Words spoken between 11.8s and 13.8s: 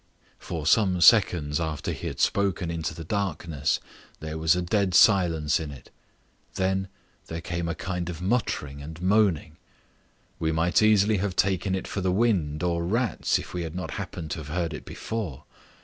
for the wind or rats if we had